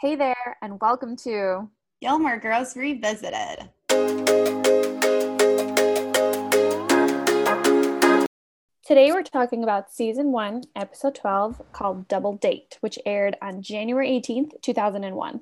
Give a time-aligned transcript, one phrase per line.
[0.00, 1.68] Hey there, and welcome to
[2.00, 3.68] Gilmore Girls Revisited.
[8.86, 14.10] Today we're talking about season one, episode 12, called Double Date, which aired on January
[14.10, 15.40] 18th, 2001.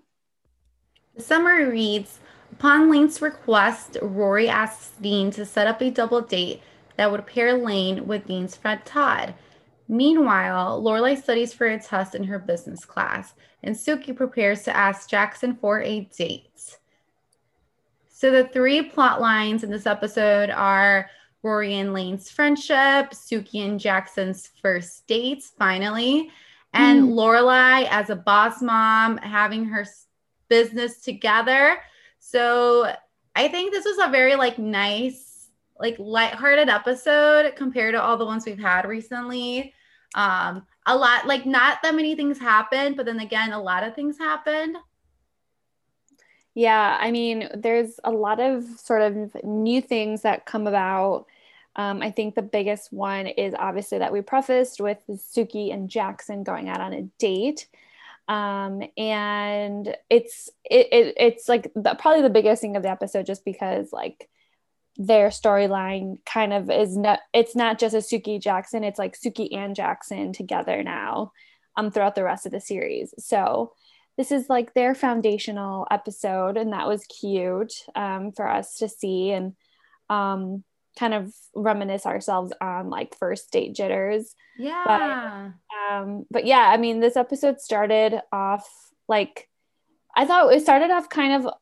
[1.17, 2.21] The summary reads
[2.51, 6.63] Upon Lane's request, Rory asks Dean to set up a double date
[6.97, 9.35] that would pair Lane with Dean's friend Todd.
[9.89, 15.09] Meanwhile, Lorelai studies for a test in her business class, and Sookie prepares to ask
[15.09, 16.79] Jackson for a date.
[18.09, 21.11] So the three plot lines in this episode are
[21.43, 26.31] Rory and Lane's friendship, Sookie and Jackson's first dates, finally,
[26.73, 27.13] and mm.
[27.13, 29.87] Lorelai as a boss mom having her
[30.49, 31.79] business together.
[32.19, 32.93] So
[33.35, 35.26] I think this was a very like nice,
[35.79, 39.75] like lighthearted episode compared to all the ones we've had recently.
[40.15, 43.95] Um, a lot like not that many things happened, but then again, a lot of
[43.95, 44.77] things happened.
[46.55, 51.27] Yeah, I mean, there's a lot of sort of new things that come about
[51.77, 56.43] um, I think the biggest one is obviously that we prefaced with Sookie and Jackson
[56.43, 57.67] going out on a date.
[58.29, 63.27] Um, and it's it, it it's like the, probably the biggest thing of the episode
[63.27, 64.29] just because like
[64.99, 69.55] their storyline kind of is not it's not just a Sookie Jackson, it's like Sookie
[69.55, 71.33] and Jackson together now
[71.77, 73.13] um throughout the rest of the series.
[73.19, 73.73] So
[74.17, 79.31] this is like their foundational episode and that was cute um, for us to see
[79.31, 79.55] and
[80.09, 80.65] um
[80.99, 84.35] kind of reminisce ourselves on like first date jitters.
[84.59, 85.51] Yeah.
[85.69, 88.67] But, um, but yeah, I mean, this episode started off
[89.09, 89.49] like
[90.17, 91.53] I thought it started off kind of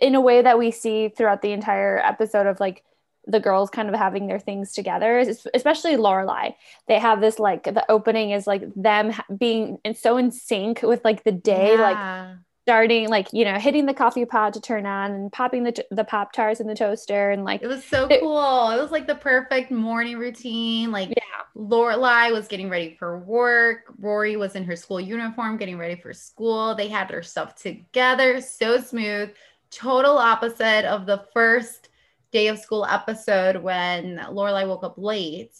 [0.00, 2.84] in a way that we see throughout the entire episode of like
[3.26, 5.18] the girls kind of having their things together,
[5.54, 6.54] especially Lorelai.
[6.88, 11.04] They have this like the opening is like them being and so in sync with
[11.04, 11.80] like the day, yeah.
[11.80, 15.72] like starting like you know hitting the coffee pot to turn on and popping the,
[15.72, 18.70] t- the pop tarts in the toaster and like it was so it, cool.
[18.70, 20.90] It was like the perfect morning routine.
[20.90, 21.14] Like yeah.
[21.56, 23.84] Lorelai was getting ready for work.
[23.98, 26.74] Rory was in her school uniform getting ready for school.
[26.74, 28.40] They had their stuff together.
[28.40, 29.30] So smooth
[29.70, 31.88] total opposite of the first
[32.32, 35.52] day of school episode when lorelai woke up late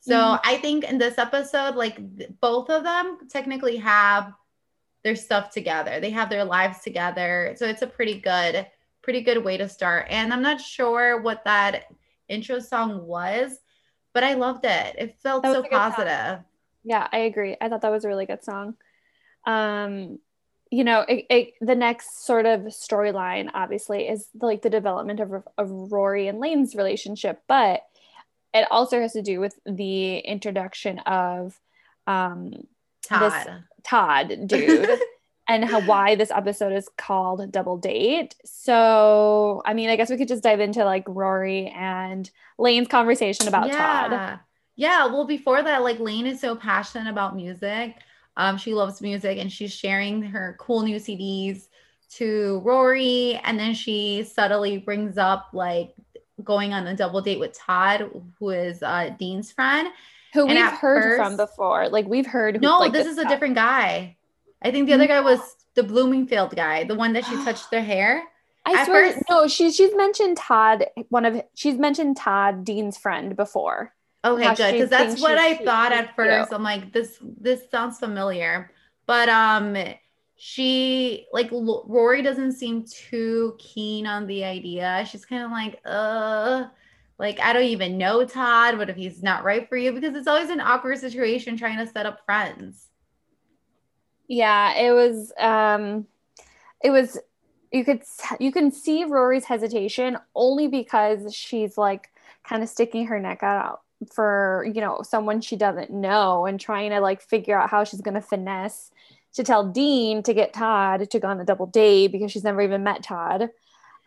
[0.00, 0.48] so mm-hmm.
[0.48, 1.98] i think in this episode like
[2.40, 4.32] both of them technically have
[5.06, 6.00] their stuff together.
[6.00, 7.54] They have their lives together.
[7.56, 8.66] So it's a pretty good,
[9.02, 10.08] pretty good way to start.
[10.10, 11.84] And I'm not sure what that
[12.28, 13.56] intro song was,
[14.12, 14.96] but I loved it.
[14.98, 16.40] It felt so positive.
[16.82, 17.56] Yeah, I agree.
[17.60, 18.74] I thought that was a really good song.
[19.46, 20.18] Um,
[20.70, 25.20] you know, it, it, the next sort of storyline, obviously, is the, like the development
[25.20, 27.82] of, of Rory and Lane's relationship, but
[28.52, 31.58] it also has to do with the introduction of
[32.06, 32.52] um,
[33.02, 33.32] Todd.
[33.46, 34.98] This, Todd dude.
[35.48, 38.34] and how why this episode is called Double Date.
[38.44, 42.28] So, I mean, I guess we could just dive into like Rory and
[42.58, 44.08] Lane's conversation about yeah.
[44.08, 44.40] Todd.
[44.74, 45.06] Yeah.
[45.06, 47.96] Well, before that, like Lane is so passionate about music.
[48.36, 51.68] Um, she loves music and she's sharing her cool new CDs
[52.14, 53.40] to Rory.
[53.44, 55.94] And then she subtly brings up like
[56.42, 59.88] going on a double date with Todd, who is uh, Dean's friend
[60.36, 61.88] who and we've heard first, from before.
[61.88, 62.60] Like we've heard.
[62.60, 64.16] No, like, this, this is a different guy.
[64.62, 65.40] I think the other guy was
[65.74, 68.22] the Bloomingfield guy, the one that she touched their hair.
[68.64, 70.86] I At swear, first, no, she's she's mentioned Todd.
[71.08, 73.94] One of she's mentioned Todd Dean's friend before.
[74.24, 76.52] Okay, good because that's what I thought at first.
[76.52, 78.72] I'm like, this this sounds familiar,
[79.06, 79.76] but um,
[80.36, 85.06] she like Rory doesn't seem too keen on the idea.
[85.08, 86.66] She's kind of like, uh
[87.18, 90.26] like, I don't even know Todd, What if he's not right for you, because it's
[90.26, 92.88] always an awkward situation trying to set up friends.
[94.28, 96.06] Yeah, it was, um,
[96.82, 97.18] it was,
[97.72, 98.02] you could,
[98.38, 102.10] you can see Rory's hesitation only because she's like
[102.44, 103.80] kind of sticking her neck out
[104.12, 108.00] for, you know, someone she doesn't know and trying to like figure out how she's
[108.00, 108.90] going to finesse
[109.34, 112.62] to tell Dean to get Todd to go on a double date because she's never
[112.62, 113.50] even met Todd.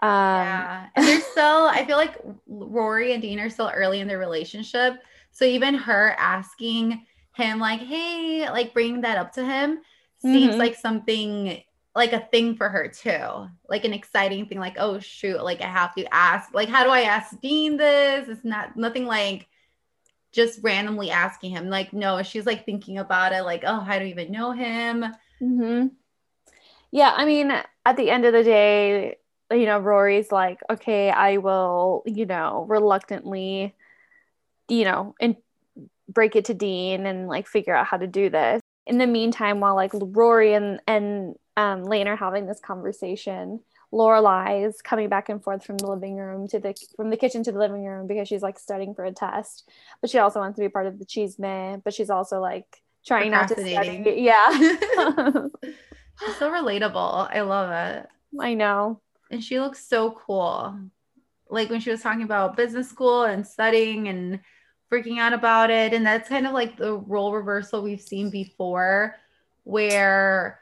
[0.01, 1.67] Um, yeah, and they're still.
[1.67, 2.17] I feel like
[2.47, 4.95] Rory and Dean are still early in their relationship,
[5.31, 7.05] so even her asking
[7.35, 9.79] him like, "Hey," like bringing that up to him
[10.21, 10.59] seems mm-hmm.
[10.59, 11.61] like something
[11.95, 14.57] like a thing for her too, like an exciting thing.
[14.57, 16.53] Like, oh shoot, like I have to ask.
[16.53, 18.29] Like, how do I ask Dean this?
[18.29, 19.47] It's not nothing like
[20.31, 21.69] just randomly asking him.
[21.69, 23.43] Like, no, she's like thinking about it.
[23.43, 25.05] Like, oh, I don't even know him.
[25.41, 25.87] Mm-hmm.
[26.91, 27.51] Yeah, I mean,
[27.85, 29.17] at the end of the day,
[29.51, 33.75] you know, Rory's like, okay, I will, you know, reluctantly,
[34.67, 35.35] you know, and
[36.07, 38.61] break it to Dean and like figure out how to do this.
[38.85, 43.59] In the meantime, while like Rory and and um, Lane are having this conversation.
[43.91, 47.43] Lorelai is coming back and forth from the living room to the from the kitchen
[47.43, 49.67] to the living room because she's like studying for a test,
[50.01, 51.81] but she also wants to be part of the cheese man.
[51.83, 52.67] But she's also like
[53.05, 54.03] trying not to study.
[54.17, 54.49] Yeah,
[56.19, 57.29] she's so relatable.
[57.33, 58.07] I love it.
[58.39, 59.01] I know,
[59.31, 60.79] and she looks so cool.
[61.49, 64.39] Like when she was talking about business school and studying and
[64.91, 69.15] freaking out about it, and that's kind of like the role reversal we've seen before,
[69.63, 70.58] where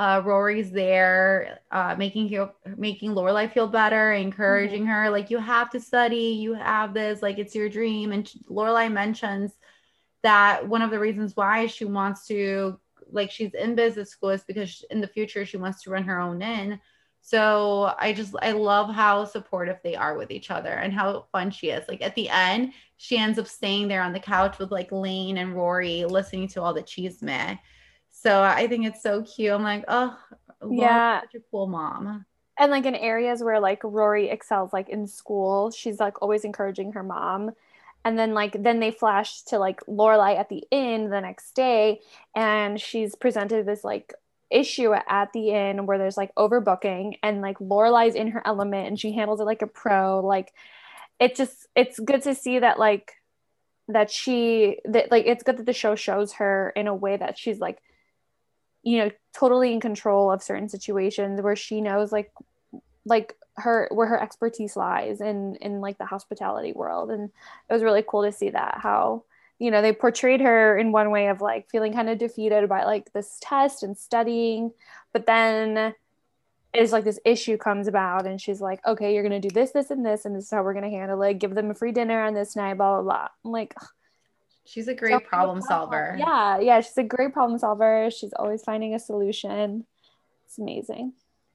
[0.00, 4.92] uh, Rory's there, uh, making you making Lorelai feel better, encouraging mm-hmm.
[4.92, 8.10] her, like you have to study, you have this, like it's your dream.
[8.12, 9.52] And Lorelai mentions
[10.22, 12.80] that one of the reasons why she wants to,
[13.12, 16.18] like, she's in business school is because in the future she wants to run her
[16.18, 16.80] own inn.
[17.20, 21.50] So I just I love how supportive they are with each other and how fun
[21.50, 21.86] she is.
[21.88, 25.36] Like at the end, she ends up staying there on the couch with like Lane
[25.36, 27.58] and Rory, listening to all the cheese man
[28.22, 29.52] so I think it's so cute.
[29.52, 30.16] I'm like, oh,
[30.70, 32.26] yeah, such a cool mom.
[32.58, 36.92] And like in areas where like Rory excels, like in school, she's like always encouraging
[36.92, 37.52] her mom.
[38.04, 42.00] And then like then they flash to like Lorelai at the inn the next day,
[42.34, 44.12] and she's presented this like
[44.50, 49.00] issue at the inn where there's like overbooking, and like Lorelai's in her element and
[49.00, 50.20] she handles it like a pro.
[50.20, 50.52] Like
[51.18, 53.12] it just it's good to see that like
[53.88, 57.38] that she that like it's good that the show shows her in a way that
[57.38, 57.78] she's like
[58.82, 62.32] you know totally in control of certain situations where she knows like
[63.04, 67.10] like her where her expertise lies in in like the hospitality world.
[67.10, 67.30] And
[67.68, 69.24] it was really cool to see that how
[69.58, 72.84] you know they portrayed her in one way of like feeling kind of defeated by
[72.84, 74.72] like this test and studying.
[75.12, 75.94] But then
[76.72, 79.90] is like this issue comes about and she's like okay you're gonna do this this
[79.90, 81.38] and this and this is how we're gonna handle it.
[81.38, 83.28] Give them a free dinner on this night blah blah blah.
[83.44, 83.74] I'm like
[84.70, 86.14] She's a great problem solver.
[86.16, 88.08] Yeah, yeah, she's a great problem solver.
[88.16, 89.84] She's always finding a solution.
[90.46, 91.14] It's amazing.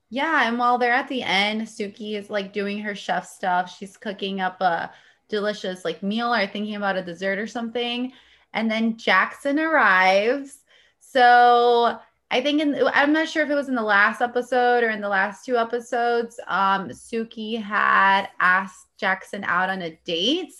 [0.09, 3.73] Yeah, and while they're at the end, Sookie is like doing her chef stuff.
[3.73, 4.91] She's cooking up a
[5.29, 8.11] delicious like meal or thinking about a dessert or something.
[8.53, 10.59] And then Jackson arrives.
[10.99, 11.97] So
[12.31, 14.99] I think in I'm not sure if it was in the last episode or in
[14.99, 16.37] the last two episodes.
[16.47, 20.51] Um, Sookie had asked Jackson out on a date.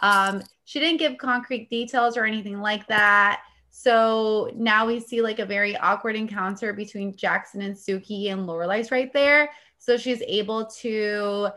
[0.00, 3.42] Um, she didn't give concrete details or anything like that.
[3.70, 8.90] So now we see like a very awkward encounter between Jackson and Sookie and Lorelai's
[8.90, 9.50] right there.
[9.78, 11.48] So she's able to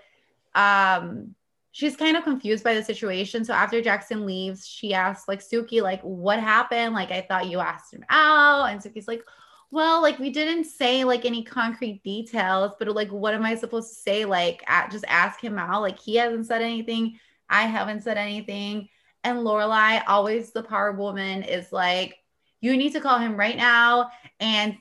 [0.55, 1.35] um
[1.71, 3.45] she's kind of confused by the situation.
[3.45, 6.93] So after Jackson leaves, she asks like Sookie, like, what happened?
[6.93, 8.65] Like, I thought you asked him out.
[8.65, 9.23] And Sookie's like,
[9.71, 13.89] well, like we didn't say like any concrete details, but like, what am I supposed
[13.89, 14.25] to say?
[14.25, 15.81] Like, at, just ask him out.
[15.81, 17.19] Like, he hasn't said anything.
[17.49, 18.89] I haven't said anything.
[19.23, 22.15] And Lorelai, always the power woman, is like,
[22.61, 24.77] you need to call him right now and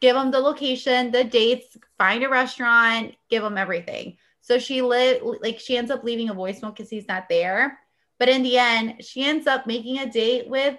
[0.00, 4.16] give him the location, the dates, find a restaurant, give him everything.
[4.40, 7.78] So she lit like she ends up leaving a voicemail because he's not there.
[8.18, 10.78] But in the end, she ends up making a date with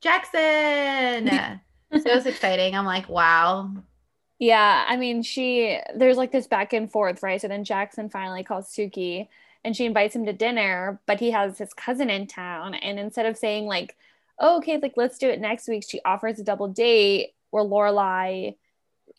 [0.00, 1.28] Jackson.
[1.92, 2.74] so it's exciting.
[2.74, 3.70] I'm like, wow.
[4.38, 7.40] Yeah, I mean, she there's like this back and forth, right?
[7.40, 9.28] So then Jackson finally calls Sookie
[9.64, 12.74] and she invites him to dinner, but he has his cousin in town.
[12.74, 13.96] And instead of saying, like,
[14.38, 18.56] oh, okay, like let's do it next week, she offers a double date where Lorelai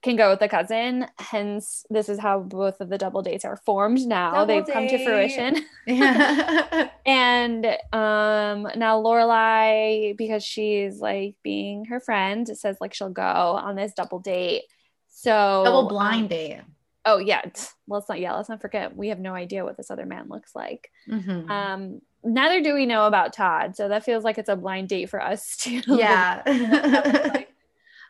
[0.02, 1.06] can go with the cousin.
[1.20, 4.32] Hence, this is how both of the double dates are formed now.
[4.32, 4.74] Double They've date.
[4.74, 5.58] come to fruition.
[7.06, 13.76] and um now Lorelai, because she's like being her friend, says like she'll go on
[13.76, 14.64] this double date.
[15.10, 16.62] So double blind date
[17.06, 17.42] oh yeah
[17.88, 20.28] Well let's not yeah let's not forget we have no idea what this other man
[20.30, 20.92] looks like.
[21.10, 21.50] Mm-hmm.
[21.50, 25.10] um neither do we know about todd so that feels like it's a blind date
[25.10, 25.82] for us too.
[25.88, 27.44] Yeah.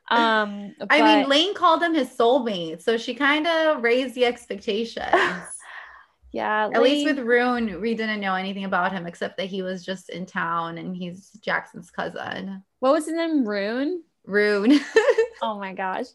[0.10, 4.26] Um but, i mean lane called him his soulmate so she kind of raised the
[4.26, 5.06] expectations.
[6.34, 9.86] Yeah at least with rune we didn't know anything about him except that he was
[9.86, 12.62] just in town and he's jackson's cousin.
[12.80, 13.48] What was his name?
[13.48, 14.04] Rune?
[14.26, 14.80] Rune.
[15.42, 16.06] Oh my gosh.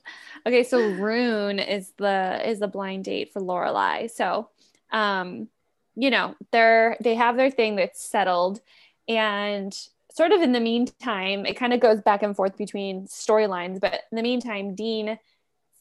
[0.47, 4.11] Okay, so Rune is the is the blind date for Lorelai.
[4.11, 4.49] So,
[4.93, 5.49] um,
[5.95, 8.61] you know, they're they have their thing that's settled,
[9.09, 9.77] and
[10.13, 13.81] sort of in the meantime, it kind of goes back and forth between storylines.
[13.81, 15.19] But in the meantime, Dean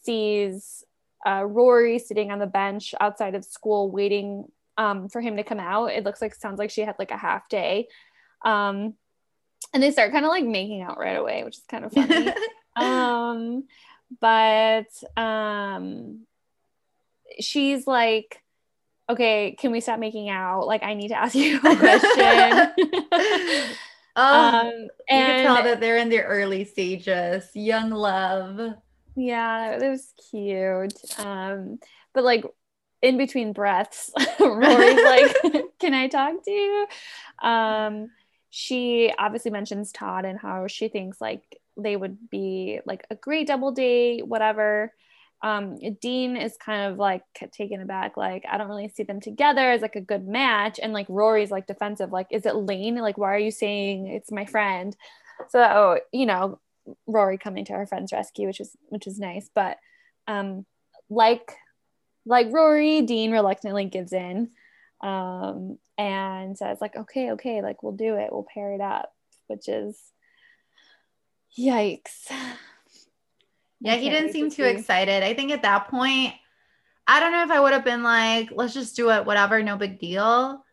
[0.04, 0.84] sees
[1.26, 4.46] uh, Rory sitting on the bench outside of school, waiting
[4.78, 5.88] um, for him to come out.
[5.88, 7.88] It looks like sounds like she had like a half day.
[8.44, 8.96] Um,
[9.74, 12.34] and they start kind of like making out right away, which is kind of funny.
[12.76, 13.64] um,
[14.20, 16.26] but um,
[17.40, 18.42] she's like,
[19.10, 20.68] okay, can we stop making out?
[20.68, 22.74] Like, I need to ask you a question.
[24.16, 28.76] um, um, and you can tell that they're in their early stages, young love.
[29.16, 31.20] Yeah, it was cute.
[31.20, 31.80] Um,
[32.14, 32.46] but like
[33.02, 35.36] in between breaths, Rory's like,
[35.80, 36.88] "Can I talk to you?"
[37.42, 38.10] Um,
[38.50, 43.48] she obviously mentions Todd and how she thinks like they would be like a great
[43.48, 44.94] double date, whatever.
[45.42, 49.72] Um, Dean is kind of like taken aback, like I don't really see them together
[49.72, 52.96] as like a good match, and like Rory's like defensive, like is it Lane?
[52.96, 54.96] Like why are you saying it's my friend?
[55.50, 56.60] So you know,
[57.06, 59.78] Rory coming to her friend's rescue, which is which is nice, but
[60.28, 60.66] um,
[61.10, 61.52] like
[62.26, 64.50] like Rory, Dean reluctantly gives in
[65.02, 69.14] um, and says like, okay, okay, like we'll do it, we'll pair it up,
[69.48, 70.00] which is
[71.58, 72.32] yikes.
[73.82, 74.70] Yeah, he didn't seem to too see.
[74.70, 75.22] excited.
[75.22, 76.34] I think at that point,
[77.08, 79.78] I don't know if I would have been like, let's just do it, whatever, no
[79.78, 80.64] big deal.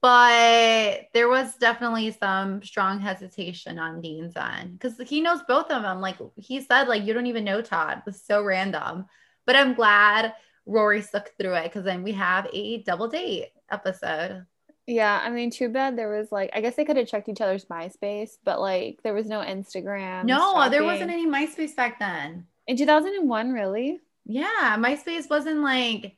[0.00, 5.82] But there was definitely some strong hesitation on Dean's end because he knows both of
[5.82, 6.00] them.
[6.00, 7.98] Like he said, like you don't even know Todd.
[7.98, 9.06] It was so random.
[9.46, 10.34] But I'm glad
[10.66, 14.44] Rory stuck through it because then we have a double date episode.
[14.86, 17.40] Yeah, I mean, too bad there was like, I guess they could have checked each
[17.40, 20.24] other's MySpace, but like there was no Instagram.
[20.24, 20.70] No, stalking.
[20.72, 22.46] there wasn't any MySpace back then.
[22.66, 24.00] In 2001, really?
[24.24, 26.16] Yeah, MySpace wasn't like,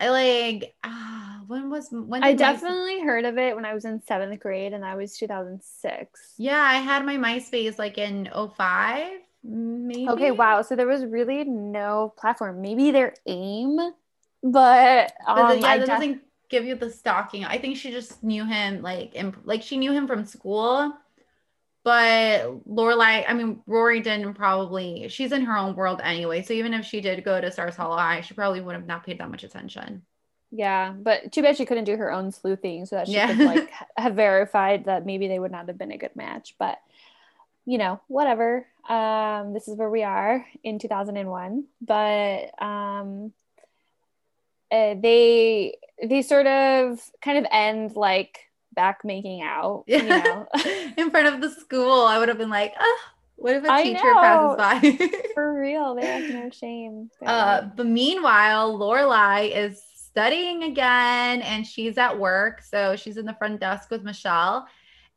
[0.00, 4.02] I like, uh, when was, when I definitely heard of it when I was in
[4.02, 6.34] seventh grade and that was 2006.
[6.36, 9.06] Yeah, I had my MySpace like in 05.
[9.44, 10.08] Maybe.
[10.08, 10.60] Okay, wow.
[10.60, 12.60] So there was really no platform.
[12.60, 13.78] Maybe their aim,
[14.42, 17.44] but, um, but yeah, that def- doesn't give you the stalking.
[17.44, 20.94] I think she just knew him like imp- like she knew him from school.
[21.84, 25.08] But Lorelai, I mean, Rory didn't probably.
[25.08, 26.42] She's in her own world anyway.
[26.42, 29.06] So even if she did go to Stars Hollow High, she probably would have not
[29.06, 30.02] paid that much attention.
[30.50, 33.28] Yeah, but too bad she couldn't do her own sleuthing so that she yeah.
[33.28, 36.56] could like have verified that maybe they would not have been a good match.
[36.58, 36.78] But
[37.64, 38.66] you know, whatever.
[38.88, 41.66] Um, this is where we are in 2001.
[41.82, 43.32] But um,
[44.70, 48.40] uh, they they sort of kind of end like
[48.74, 49.84] back making out.
[49.86, 50.46] You know?
[50.96, 52.02] in front of the school.
[52.06, 52.98] I would have been like, oh,
[53.36, 54.56] what if a I teacher know.
[54.56, 55.18] passes by?
[55.34, 57.10] For real, they have no shame.
[57.24, 63.34] Uh, but meanwhile, Lorelai is studying again, and she's at work, so she's in the
[63.34, 64.66] front desk with Michel,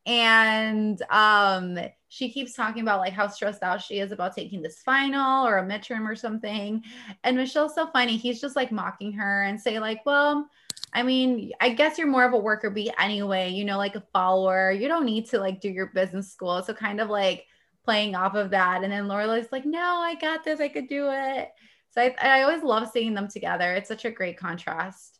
[0.05, 1.77] and um
[2.13, 5.59] she keeps talking about like how stressed out she is about taking this final or
[5.59, 6.83] a midterm or something.
[7.23, 8.17] And Michel's so funny.
[8.17, 10.45] He's just like mocking her and say like, well,
[10.93, 14.03] I mean, I guess you're more of a worker bee anyway, you know, like a
[14.11, 14.73] follower.
[14.73, 16.61] You don't need to like do your business school.
[16.63, 17.45] So kind of like
[17.85, 18.83] playing off of that.
[18.83, 20.59] And then Lorelai's like, no, I got this.
[20.59, 21.47] I could do it.
[21.91, 23.71] So I, I always love seeing them together.
[23.71, 25.17] It's such a great contrast.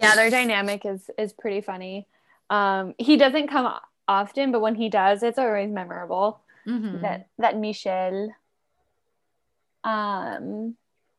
[0.00, 2.08] Yeah, their dynamic is is pretty funny.
[2.50, 3.66] Um, he doesn't come
[4.08, 6.40] often, but when he does, it's always memorable.
[6.66, 7.02] Mm-hmm.
[7.02, 8.34] That that Michel.
[9.84, 10.76] Um,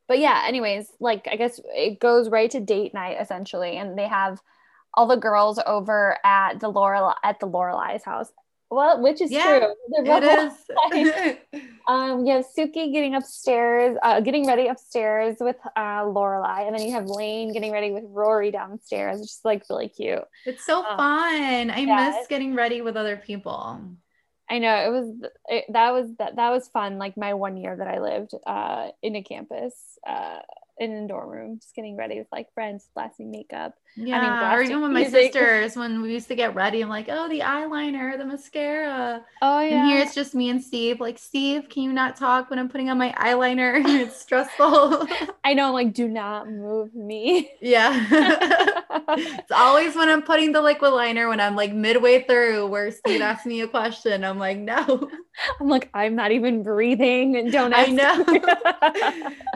[0.08, 0.44] but yeah.
[0.46, 4.41] Anyways, like I guess it goes right to date night essentially, and they have
[4.94, 8.32] all the girls over at the Laurel at the Lorelai's house.
[8.70, 9.74] Well, which is yeah, true.
[10.06, 11.38] It is.
[11.88, 16.86] um, you have Sookie getting upstairs, uh, getting ready upstairs with uh, Lorelai, and then
[16.86, 20.24] you have Lane getting ready with Rory downstairs, which is like really cute.
[20.46, 21.72] It's so um, fun.
[21.72, 23.82] I yeah, miss getting ready with other people.
[24.50, 26.98] I know it was it, that was that that was fun.
[26.98, 29.74] Like my one year that I lived uh, in a campus.
[30.06, 30.40] Uh,
[30.80, 33.74] in a dorm room, just getting ready with like friends, blasting makeup.
[34.00, 36.89] Yeah, I mean, or even with my sisters when we used to get ready, I'm
[36.89, 39.25] like, oh, the eyeliner, the mascara.
[39.42, 39.82] Oh yeah.
[39.82, 41.00] And here it's just me and Steve.
[41.00, 43.82] Like, Steve, can you not talk when I'm putting on my eyeliner?
[43.86, 45.08] it's stressful.
[45.44, 47.50] I know, like, do not move me.
[47.60, 48.06] Yeah.
[49.10, 53.22] it's always when I'm putting the liquid liner when I'm like midway through where Steve
[53.22, 54.24] asks me a question.
[54.24, 55.10] I'm like, no.
[55.60, 57.50] I'm like, I'm not even breathing.
[57.50, 58.18] Don't I know.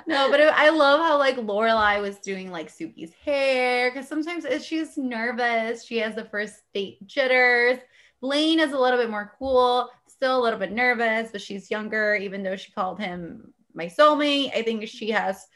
[0.07, 4.30] no, but it, I love how like Lorelai was doing like Sookie's hair because sometimes
[4.61, 5.85] she's nervous.
[5.85, 7.79] She has the first date jitters.
[8.21, 12.15] Lane is a little bit more cool, still a little bit nervous, but she's younger,
[12.15, 14.55] even though she called him my soulmate.
[14.55, 15.47] I think she has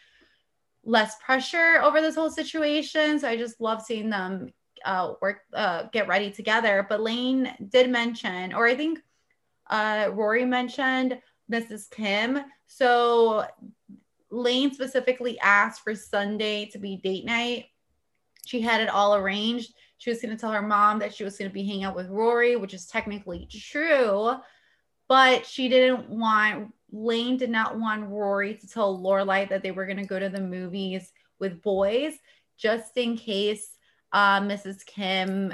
[0.84, 3.20] less pressure over this whole situation.
[3.20, 4.52] So I just love seeing them
[4.84, 6.86] uh, work, uh, get ready together.
[6.88, 9.00] But Lane did mention, or I think
[9.70, 11.20] uh, Rory mentioned
[11.52, 11.90] Mrs.
[11.90, 12.40] Kim.
[12.68, 13.46] So
[14.32, 17.66] Lane specifically asked for Sunday to be date night.
[18.46, 19.74] She had it all arranged.
[19.98, 21.96] She was going to tell her mom that she was going to be hanging out
[21.96, 24.36] with Rory, which is technically true,
[25.08, 29.86] but she didn't want Lane did not want Rory to tell Lorelai that they were
[29.86, 32.14] going to go to the movies with boys,
[32.58, 33.70] just in case
[34.14, 34.86] uh, Mrs.
[34.86, 35.54] Kim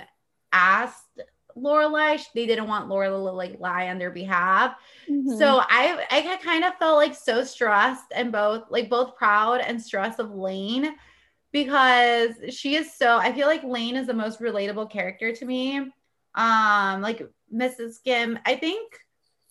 [0.51, 1.19] asked
[1.55, 2.21] Lorelai.
[2.35, 4.75] They didn't want Lorelai to like lie on their behalf.
[5.09, 5.37] Mhm.
[5.37, 9.81] So I I kind of felt like so stressed and both like both proud and
[9.81, 10.93] stressed of Lane
[11.51, 15.77] because she is so I feel like Lane is the most relatable character to me.
[16.35, 18.01] Um like Mrs.
[18.03, 18.93] Kim, I think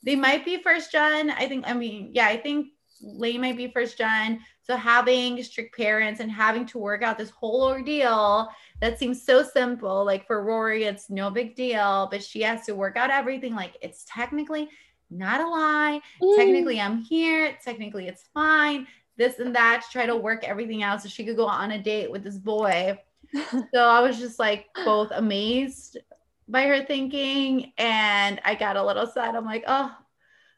[0.02, 1.30] they might be first gen.
[1.30, 2.68] I think I mean, yeah, I think
[3.02, 4.40] Lane might be first gen.
[4.62, 8.48] So having strict parents and having to work out this whole ordeal
[8.80, 10.04] that seems so simple.
[10.04, 13.54] Like for Rory, it's no big deal, but she has to work out everything.
[13.54, 14.68] Like it's technically
[15.10, 16.00] not a lie.
[16.22, 16.36] Mm.
[16.36, 17.56] Technically, I'm here.
[17.64, 18.86] Technically, it's fine.
[19.20, 21.78] This and that to try to work everything out so she could go on a
[21.78, 22.98] date with this boy.
[23.72, 25.98] So I was just like both amazed
[26.48, 29.36] by her thinking and I got a little sad.
[29.36, 29.94] I'm like, oh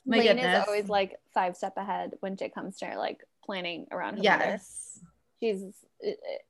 [0.06, 0.62] my Lane goodness.
[0.62, 4.44] is always like five step ahead when it comes to like planning around her mother.
[4.44, 5.00] yes.
[5.40, 5.64] she's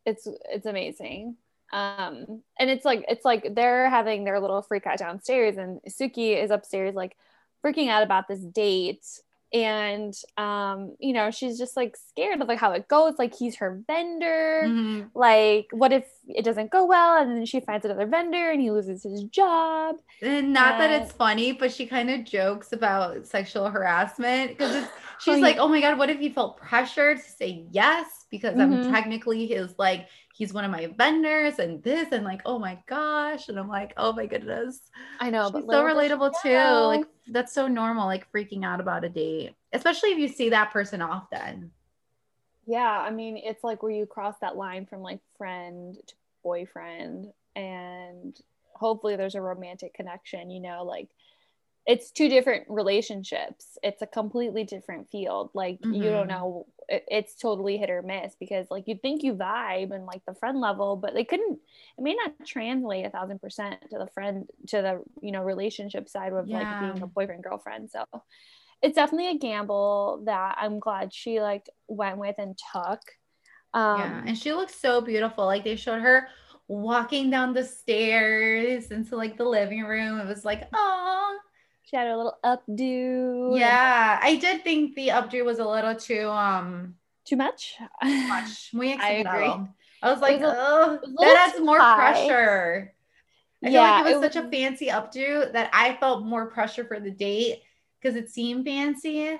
[0.04, 1.36] it's it's amazing
[1.72, 6.40] um and it's like it's like they're having their little freak out downstairs and sookie
[6.40, 7.16] is upstairs like
[7.64, 9.04] freaking out about this date
[9.52, 13.56] and um you know she's just like scared of like how it goes like he's
[13.56, 15.10] her vendor Mhm.
[15.14, 18.70] like what if it doesn't go well and then she finds another vendor and he
[18.70, 23.26] loses his job And not that Uh, it's funny, but she kind of jokes about
[23.26, 25.58] sexual harassment because she's Oh, like, yeah.
[25.58, 28.80] oh my god, what if he felt pressured to say yes because I'm Mhm.
[28.80, 33.48] technically his like he's one of my vendors and this and like oh my gosh
[33.48, 34.80] and I'm like oh my goodness
[35.20, 36.86] i know she's but so little does she relatable too know.
[36.86, 40.72] like that's so normal like freaking out about a date especially if you see that
[40.72, 41.72] person often
[42.66, 47.32] Yeah, I mean, it's like where you cross that line from like friend to boyfriend,
[47.56, 48.38] and
[48.74, 51.08] hopefully there's a romantic connection, you know, like
[51.86, 53.78] it's two different relationships.
[53.82, 55.50] It's a completely different field.
[55.54, 56.28] Like, you don't Mhm.
[56.28, 60.22] know, it- it's totally hit or miss because, like, you'd think you vibe and like
[60.26, 61.60] the friend level, but they couldn't,
[61.98, 66.08] it may not translate a thousand percent to the friend, to the, you know, relationship
[66.08, 67.90] side of like being a boyfriend, girlfriend.
[67.90, 68.04] So,
[68.82, 73.00] it's definitely a gamble that I'm glad she like went with and took.
[73.74, 76.28] Um, yeah and she looks so beautiful like they showed her
[76.68, 81.38] walking down the stairs into like the living room it was like oh
[81.84, 83.58] she had her little updo.
[83.58, 87.76] yeah i did think the updo was a little too um too much.
[88.02, 89.52] much muy I agree.
[90.02, 91.96] i was like was oh it a that adds more high.
[91.96, 92.94] pressure
[93.64, 96.24] I feel Yeah, like it it was such a was- fancy updo that I felt
[96.24, 97.62] more pressure for the date
[98.00, 99.38] because it seemed fancy.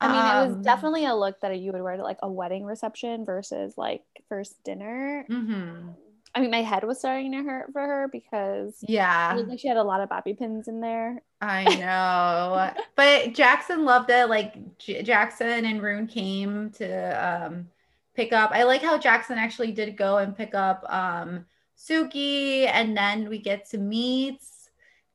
[0.00, 2.28] I mean, it Um, was definitely a look that you would wear to like a
[2.28, 5.24] wedding reception versus like first dinner.
[5.30, 5.94] mhm.
[6.36, 9.78] I mean, my head was starting to hurt for her because Yeah, like she had
[9.78, 11.22] a lot of bobby pins in there.
[11.40, 12.72] I know.
[12.94, 14.28] but Jackson loved it.
[14.28, 17.68] Like J- Jackson and Rune came to um,
[18.14, 18.50] pick up.
[18.52, 21.46] I like how Jackson actually did go and pick up um,
[21.78, 24.42] Sookie, and then we get to meet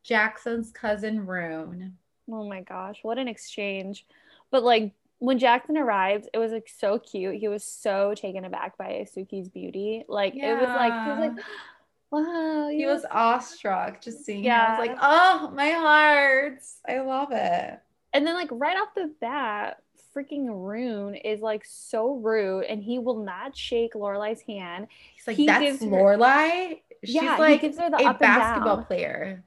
[0.03, 1.97] Jackson's cousin Rune.
[2.31, 4.07] Oh my gosh, what an exchange.
[4.49, 7.35] But like when Jackson arrived, it was like so cute.
[7.35, 10.03] He was so taken aback by Sookie's beauty.
[10.07, 11.45] Like it was like he was like,
[12.11, 12.69] wow.
[12.69, 14.65] He was awestruck just seeing yeah.
[14.65, 16.63] I was like, oh, my heart.
[16.89, 17.79] I love it.
[18.13, 19.83] And then like right off the bat,
[20.17, 24.87] freaking Rune is like so rude and he will not shake Lorelai's hand.
[25.15, 26.79] He's like, He that's gives her- Lorelai.
[27.03, 29.43] She's yeah, like he gives her the a up and basketball player.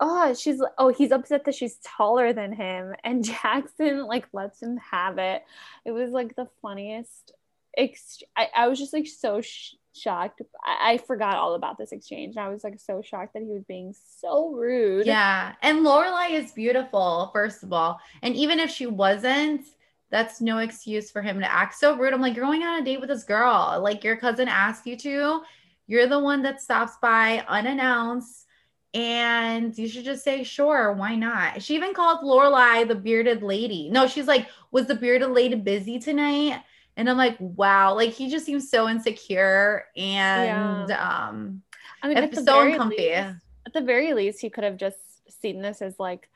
[0.00, 4.78] Oh, she's oh, he's upset that she's taller than him, and Jackson like lets him
[4.78, 5.42] have it.
[5.84, 7.32] It was like the funniest.
[7.76, 10.42] Ex- I, I was just like so sh- shocked.
[10.64, 12.36] I-, I forgot all about this exchange.
[12.36, 15.06] And i was like so shocked that he was being so rude.
[15.06, 15.54] Yeah.
[15.62, 18.00] And Lorelai is beautiful, first of all.
[18.22, 19.66] And even if she wasn't,
[20.10, 22.14] that's no excuse for him to act so rude.
[22.14, 23.78] I'm like, you're going on a date with this girl.
[23.82, 25.42] Like your cousin asked you to.
[25.86, 28.46] You're the one that stops by unannounced.
[28.94, 31.62] And you should just say, sure, why not?
[31.62, 33.90] She even called Lorelai the bearded lady.
[33.90, 36.62] No, she's like, was the bearded lady busy tonight?
[36.96, 41.62] And I'm like, wow, like he just seems so insecure and um
[42.02, 42.96] I mean, the so uncomfy.
[42.96, 44.96] least- at the very least, he could have just
[45.42, 46.28] seen this as like,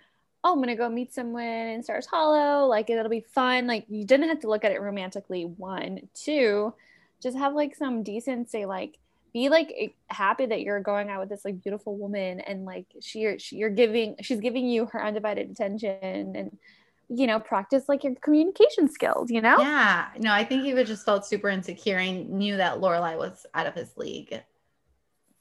[0.45, 2.67] oh, I'm gonna go meet someone in Stars Hollow.
[2.67, 3.67] Like it'll be fun.
[3.67, 5.45] Like you didn't have to look at it romantically.
[5.45, 6.75] One, two,
[7.23, 8.67] just have like some decency.
[8.67, 8.99] Like
[9.33, 12.87] be like e- happy that you're going out with this like beautiful woman and like
[13.01, 16.59] she, she you're giving she's giving you her undivided attention and
[17.09, 19.31] you know practice like your communication skills.
[19.31, 19.59] You know.
[19.59, 23.45] Yeah, no, I think he was just felt super insecure and knew that Lorelai was
[23.55, 24.43] out of his league.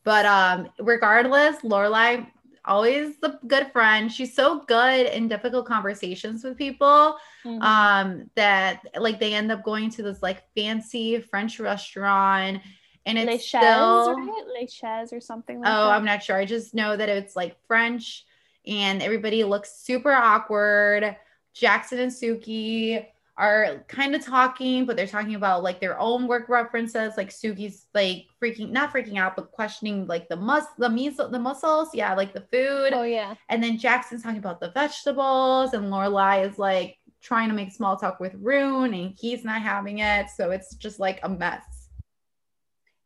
[0.04, 2.28] But um, regardless, Lorelai
[2.66, 4.12] always the good friend.
[4.12, 7.62] She's so good in difficult conversations with people Mhm.
[7.62, 12.62] um, that like they end up going to this like fancy French restaurant
[13.06, 14.44] and it's Les Chaises, still right?
[14.60, 15.96] Les or something like oh that.
[15.96, 16.38] i'm not sure.
[16.38, 18.26] I just know that it's like french
[18.68, 21.16] and everybody looks super awkward.
[21.54, 23.06] Jackson and sookie
[23.38, 27.14] are kind of talking but they're talking about like their own work references.
[27.18, 31.40] Like sookie's like freaking not freaking out but questioning like the mus the muscle the
[31.40, 31.90] muscles.
[31.94, 32.94] Yeah like the food.
[32.94, 33.36] Oh yeah.
[33.50, 37.96] and then jackson's talking about the vegetables and lorelai is like trying to make small
[37.98, 40.28] talk with rune and he's not having it.
[40.30, 41.81] So it's just like a mess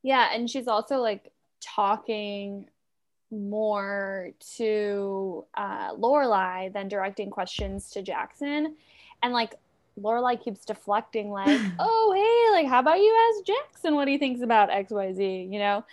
[0.06, 2.70] Yeah, and she's also like talking
[3.32, 8.76] more to uh, Lorelai than directing questions to Jackson,
[9.24, 9.56] and like
[10.00, 14.44] Lorelai keeps deflecting, like, "Oh, hey, like, how about you ask Jackson what he thinks
[14.44, 15.84] about X, Y, Z?" You know,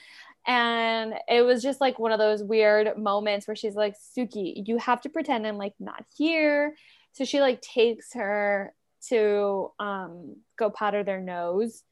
[0.47, 4.77] and it was just like one of those weird moments where she's like, "Sookie, you
[4.77, 6.77] have to pretend I'm like not here."
[7.13, 8.75] So she like takes her
[9.09, 11.83] to um, go powder their nose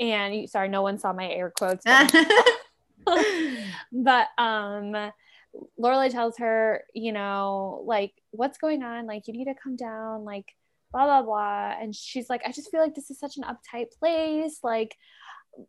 [0.00, 2.12] and you, sorry, no one saw my air quotes, but,
[3.92, 5.12] but um,
[5.78, 9.06] Lorelai tells her, you know, like what's going on?
[9.06, 10.54] Like you need to come down, like
[10.92, 11.74] blah blah blah.
[11.80, 14.96] And she's like, I just feel like this is such an uptight place, like.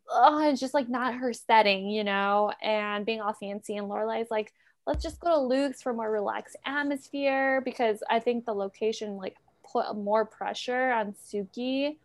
[0.08, 3.76] Oh, it's just like not her setting, you know, and being all fancy.
[3.76, 4.52] And Lorelai's like,
[4.86, 9.36] let's just go to Luke's for more relaxed atmosphere because I think the location like
[9.70, 11.96] put more pressure on Sookie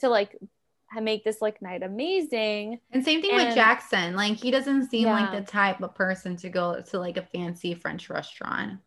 [0.00, 0.36] to like
[0.98, 2.80] make this like night amazing.
[2.90, 4.16] And same thing And- with Jackson.
[4.16, 7.74] Like he doesn't seem like the type of person to go to like a fancy
[7.74, 8.80] French restaurant.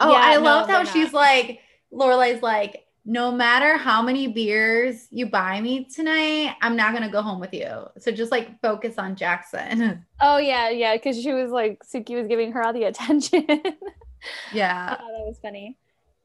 [0.00, 1.20] Oh, Yeah, I no, loved how she's not.
[1.20, 1.60] like,
[1.92, 7.20] Lorelai's like, no matter how many beers you buy me tonight, I'm not gonna go
[7.20, 7.86] home with you.
[7.98, 10.04] So just like focus on Jackson.
[10.20, 13.46] Oh yeah, yeah, because she was like Sookie was giving her all the attention.
[14.54, 14.88] Yeah.
[14.88, 15.76] thought that was funny.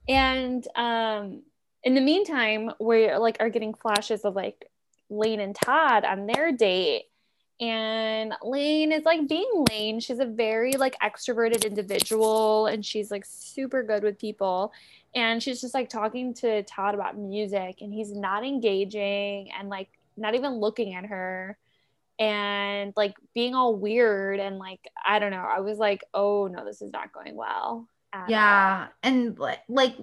[0.07, 1.41] And um
[1.83, 4.69] in the meantime, we like are getting flashes of like
[5.09, 7.05] Lane and Todd on their date.
[7.61, 9.99] And Lane is like being Lane.
[9.99, 14.71] She's a very like extroverted individual and she's like super good with people.
[15.13, 19.89] And she's just like talking to Todd about music and he's not engaging and like
[20.15, 21.57] not even looking at her
[22.17, 25.37] and like being all weird and like I don't know.
[25.37, 28.29] I was like, "Oh no, this is not going well." at all.
[28.29, 28.87] Yeah.
[29.03, 29.95] And like, like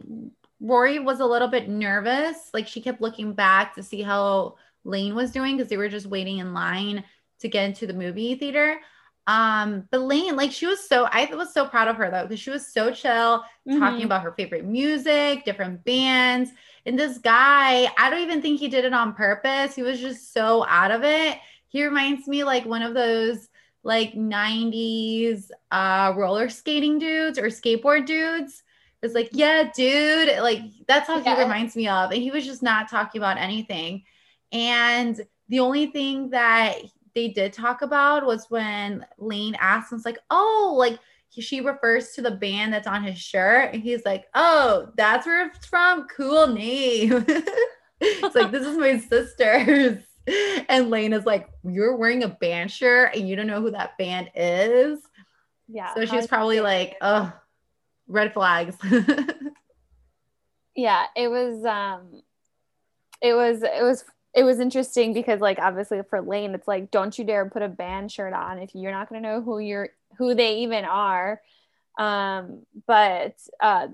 [0.61, 2.37] Rory was a little bit nervous.
[2.55, 6.07] Like she kept looking back to see how Lane was doing because they were just
[6.07, 7.05] waiting in line
[7.41, 8.79] to get into the movie theater.
[9.27, 12.39] Um, but Lane, like she was so I was so proud of her though, because
[12.41, 13.79] she was so chill, Mhm.
[13.81, 16.51] talking about her favorite music, different bands.
[16.87, 19.75] And this guy, I don't even think he did it on purpose.
[19.75, 21.39] He was just so out of it.
[21.69, 23.49] He reminds me like one of those
[23.83, 28.63] like 90s uh roller skating dudes or skateboard dudes.
[29.07, 31.37] It's like, yeah, dude, like that's how Yeah.
[31.37, 32.11] he reminds me of.
[32.11, 34.05] And he was just not talking about anything.
[34.53, 36.77] And the only thing that
[37.15, 41.61] they did talk about was when Lane asked him, it's like, oh, like he- she
[41.63, 43.73] refers to the band that's on his shirt.
[43.73, 46.07] And he's like, oh, that's where it's from.
[46.09, 47.25] Cool name.
[48.01, 50.03] it's like, this is my sister's.
[50.69, 53.97] And Lane is like, you're wearing a band shirt and you don't know who that
[53.97, 54.99] band is.
[55.69, 55.95] Yeah.
[55.95, 57.33] So she was probably like, oh,
[58.09, 58.77] red flags.
[60.77, 62.23] yeah it was um
[63.23, 67.19] it was it was it was interesting because like obviously for lane it's like don't
[67.19, 69.89] you dare put a band shirt on if you're not going to know who you're
[70.19, 71.41] who they even are
[71.99, 73.89] um but uh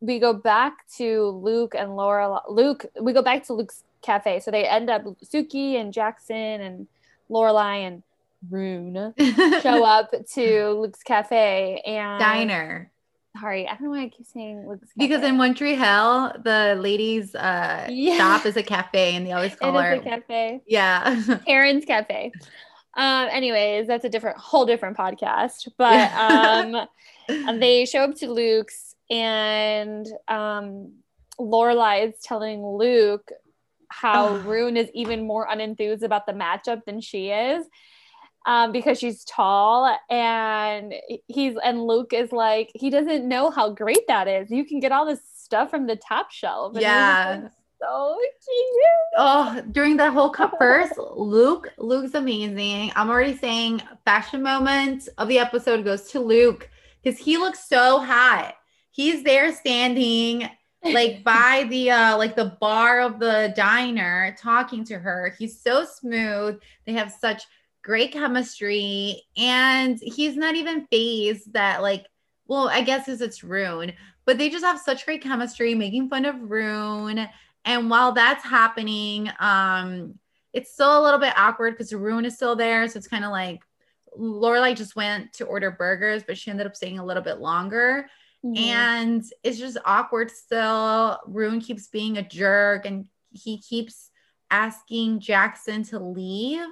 [0.00, 4.50] we go back to luke and laura luke we go back to luke's cafe so
[4.50, 6.88] they end up sookie and jackson and
[7.30, 8.02] lorelai and
[8.50, 9.14] rune
[9.62, 12.90] show up to luke's cafe and Diner.
[13.40, 15.28] Sorry i don't know why i keep saying luke's Because Cafe.
[15.28, 18.16] in Montreal, the ladies' uh, Yeah.
[18.16, 19.94] shop is a cafe, and they always It call her.
[19.94, 20.60] is a cafe.
[20.66, 21.22] yeah.
[21.46, 22.32] Karen's Cafe.
[22.96, 25.66] Um, anyways, that's a different, whole different podcast.
[25.76, 30.92] But um, they show up to Luke's, and um,
[31.40, 33.32] Lorelai is telling Luke
[33.88, 34.36] how.
[34.50, 37.66] Rune is even more unenthused about the matchup than she is.
[38.46, 40.92] Um, because she's tall and
[41.28, 44.50] he's and Luke is like he doesn't know how great that is.
[44.50, 46.74] You can get all this stuff from the top shelf.
[46.76, 47.40] And it was just, Yeah.
[47.42, 49.14] like, so cute.
[49.16, 52.92] Oh, during that whole cup first, Luke, Luke's amazing.
[52.96, 56.68] I'm already saying fashion moment of the episode goes to Luke
[57.02, 58.54] because he looks so hot.
[58.90, 60.48] He's there standing
[60.82, 65.34] like by the uh like the bar of the diner talking to her.
[65.38, 66.60] He's so smooth.
[66.86, 67.42] They have such
[67.84, 72.06] great chemistry and he's not even phased that like
[72.46, 73.92] well, I guess it's it's Rune,
[74.26, 77.26] but they just have such great chemistry making fun of Rune.
[77.64, 80.18] And while that's happening, um,
[80.52, 82.86] it's still a little bit awkward because Rune is still there.
[82.88, 83.60] So it's kind of like
[84.18, 88.06] Lorelai just went to order burgers, but she ended up staying a little bit longer.
[88.56, 91.18] And it's just awkward still.
[91.26, 94.10] Rune keeps being a jerk and he keeps
[94.50, 96.68] asking Jackson to leave.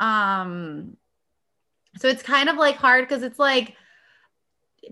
[0.00, 0.96] Um
[1.98, 3.74] so it's kind of like hard because it's like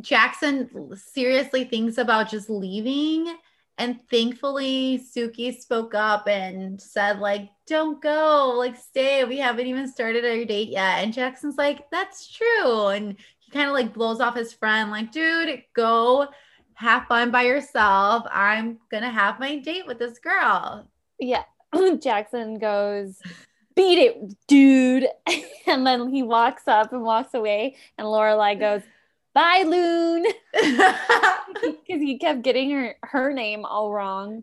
[0.01, 3.37] Jackson seriously thinks about just leaving
[3.79, 9.25] and thankfully, Sookie spoke up and said, like, don't go, like, stay.
[9.25, 11.03] We haven't even started our date yet.
[11.03, 12.87] And Jackson's like, that's true.
[12.87, 16.29] And he kind of like blows off his friend, like, dude, go
[16.75, 18.25] have fun by yourself.
[18.31, 20.89] I'm gonna have my date with this girl.
[21.19, 21.45] Yeah.
[22.01, 23.21] Jackson goes,
[23.77, 25.07] beat it, dude.
[25.67, 27.77] and then he walks up and walks away.
[27.97, 28.83] And Lorelai goes,
[29.37, 34.43] bye loon because he kept getting her her name all wrong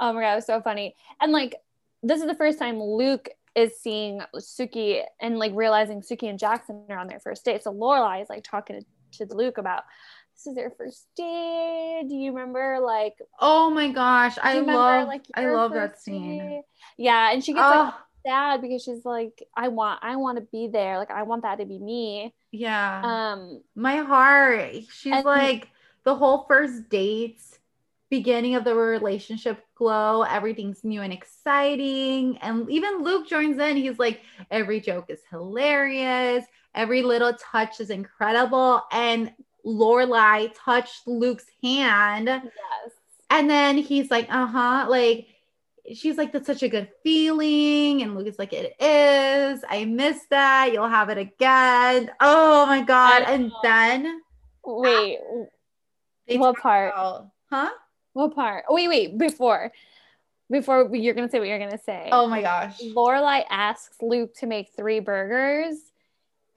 [0.00, 1.54] oh my god it was so funny and like
[2.02, 6.82] this is the first time luke is seeing Sookie and like realizing Sookie and jackson
[6.88, 8.82] are on their first date so lorelai is like talking
[9.12, 9.84] to, to luke about
[10.34, 15.06] this is their first date do you remember like oh my gosh i remember, love
[15.06, 16.62] like i love that scene date?
[16.98, 17.84] yeah and she gets oh.
[17.84, 17.94] like
[18.26, 21.58] sad because she's like i want i want to be there like i want that
[21.58, 23.02] to be me yeah.
[23.04, 24.72] Um, my heart.
[24.92, 25.68] She's and- like
[26.04, 27.58] the whole first dates,
[28.08, 32.38] beginning of the relationship glow, everything's new and exciting.
[32.38, 33.76] And even Luke joins in.
[33.76, 38.82] He's like, every joke is hilarious, every little touch is incredible.
[38.90, 39.32] And
[39.64, 42.26] Lorelai touched Luke's hand.
[42.26, 42.92] Yes.
[43.32, 45.28] And then he's like, uh-huh, like
[45.94, 48.02] she's like, that's such a good feeling.
[48.02, 49.64] And Lucas like, it is.
[49.68, 50.72] I miss that.
[50.72, 52.10] You'll have it again.
[52.20, 53.24] Oh my God.
[53.26, 54.20] And then
[54.64, 55.18] wait,
[56.28, 56.92] what part?
[56.92, 57.70] About, huh?
[58.12, 58.64] What part?
[58.68, 59.72] wait, wait, before.
[60.50, 62.08] Before you're gonna say what you're gonna say.
[62.10, 62.80] Oh my gosh.
[62.80, 65.76] Lorelai asks Luke to make three burgers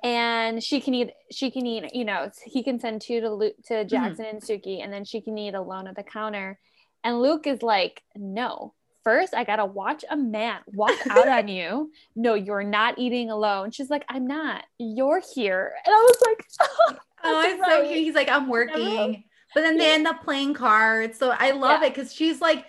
[0.03, 3.55] and she can eat she can eat you know he can send two to Luke
[3.65, 3.87] to mm-hmm.
[3.87, 4.35] Jackson mm-hmm.
[4.35, 6.59] and Sookie and then she can eat alone at the counter
[7.03, 11.91] and Luke is like no first I gotta watch a man walk out on you.
[12.15, 13.71] No, you're not eating alone.
[13.71, 14.63] She's like, I'm not.
[14.77, 15.73] You're here.
[15.85, 17.71] And I was like, oh, oh it's right.
[17.71, 18.03] so cute.
[18.03, 19.23] He's like, I'm working.
[19.53, 21.17] But then they end up playing cards.
[21.17, 21.87] So I love yeah.
[21.87, 22.65] it because she's like,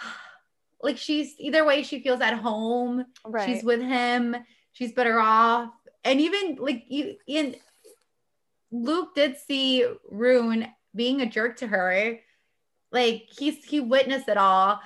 [0.82, 3.04] like she's either way, she feels at home.
[3.24, 3.46] Right.
[3.46, 4.36] She's with him.
[4.72, 5.70] She's better off.
[6.04, 7.56] And even like you in
[8.70, 12.18] Luke did see Rune being a jerk to her.
[12.92, 14.80] Like he's he witnessed it all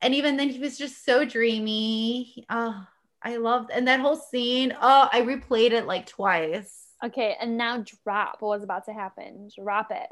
[0.00, 2.44] and even then he was just so dreamy.
[2.50, 2.86] Oh,
[3.22, 4.74] I loved and that whole scene.
[4.80, 6.84] Oh, I replayed it like twice.
[7.02, 9.50] Okay, and now drop what was about to happen.
[9.56, 10.08] Drop it.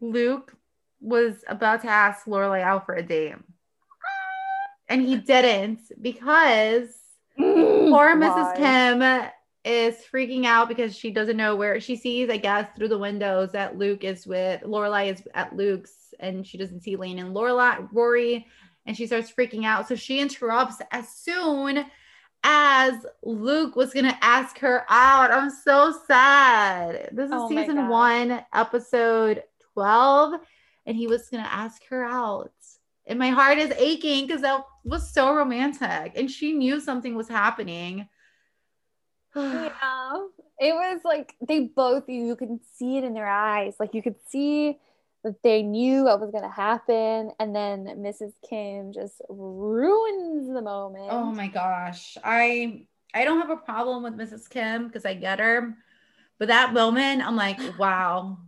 [0.00, 0.54] Luke
[1.00, 3.34] was about to ask Lorelai out for a date.
[3.34, 4.70] Ah.
[4.88, 6.88] And he didn't because
[7.38, 8.56] mm, poor Mrs.
[8.56, 9.30] Kim
[9.64, 13.52] is freaking out because she doesn't know where she sees, I guess, through the windows
[13.52, 17.88] that Luke is with Lorelai is at Luke's and she doesn't see Lane and Lorelai
[17.92, 18.46] Rory
[18.86, 19.88] and she starts freaking out.
[19.88, 21.84] So she interrupts as soon
[22.42, 25.32] as Luke was going to ask her out.
[25.32, 27.08] I'm so sad.
[27.12, 29.42] This is oh season one, episode
[29.72, 30.34] 12,
[30.86, 32.52] and he was going to ask her out.
[33.06, 36.12] And my heart is aching because that was so romantic.
[36.16, 38.08] And she knew something was happening.
[39.36, 40.18] yeah.
[40.58, 43.74] It was like they both, you could see it in their eyes.
[43.80, 44.78] Like you could see
[45.24, 50.62] that they knew what was going to happen and then mrs kim just ruins the
[50.62, 55.14] moment oh my gosh i i don't have a problem with mrs kim because i
[55.14, 55.74] get her
[56.38, 58.38] but that moment i'm like wow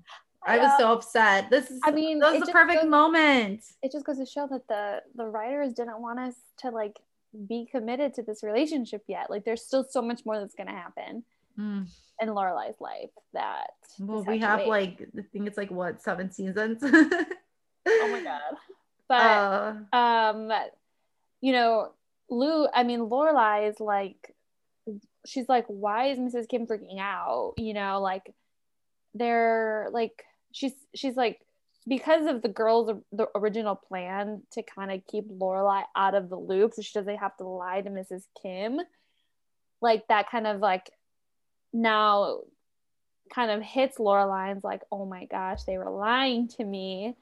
[0.49, 1.51] I was so upset.
[1.51, 3.65] This is I mean, that was the perfect goes, moment.
[3.83, 7.01] It just goes to show that the the writers didn't want us to like
[7.49, 9.29] be committed to this relationship yet.
[9.29, 11.25] Like there's still so much more that's gonna happen.
[11.59, 11.87] Mm
[12.21, 14.69] in Lorelai's life that well we have wait.
[14.69, 16.79] like I think it's like what seven seasons.
[16.83, 17.29] oh
[17.87, 18.41] my god.
[19.09, 20.53] But uh, um
[21.41, 21.93] you know,
[22.31, 24.35] Lou, I mean Lorelai is like
[25.27, 26.49] she's like, why is Mrs.
[26.49, 27.55] Kim freaking out?
[27.59, 28.35] You know, like
[29.15, 31.41] they're like she's she's like
[31.89, 36.37] because of the girls the original plan to kind of keep Lorelai out of the
[36.37, 38.25] loop so she doesn't have to lie to Mrs.
[38.43, 38.81] Kim.
[39.83, 40.91] Like that kind of like
[41.77, 42.41] now
[43.35, 47.17] kind of hits Lorelai's like, oh my gosh, they were lying to me.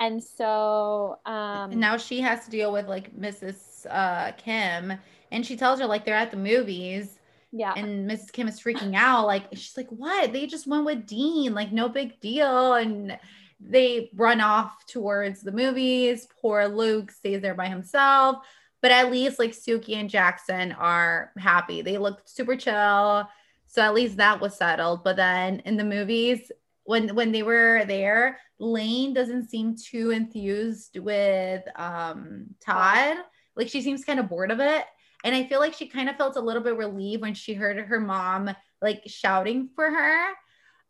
[0.00, 3.86] And so um and now she has to deal with like Mrs.
[3.90, 4.92] Uh, Kim
[5.32, 7.18] and she tells her like they're at the movies.
[7.50, 7.72] Yeah.
[7.76, 8.30] And Mrs.
[8.32, 9.26] Kim is freaking out.
[9.26, 10.32] Like she's like, what?
[10.32, 12.74] They just went with Dean, like no big deal.
[12.74, 13.18] And
[13.60, 16.28] they run off towards the movies.
[16.40, 18.36] Poor Luke stays there by himself.
[18.80, 21.82] but at least like Sookie and Jackson are happy.
[21.82, 23.28] They look super chill.
[23.68, 25.04] So at least that was settled.
[25.04, 26.50] But then in the movies,
[26.84, 33.18] when when they were there, Lane doesn't seem too enthused with um Todd.
[33.56, 34.84] Like she seems kind of bored of it.
[35.24, 37.76] And I feel like she kind of felt a little bit relieved when she heard
[37.78, 38.50] her mom
[38.80, 40.28] like shouting for her.